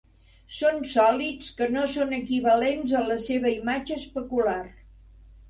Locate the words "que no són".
1.59-2.15